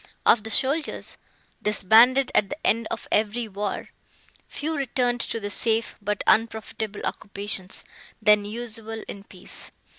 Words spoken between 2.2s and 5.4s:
at the end of every war, few returned to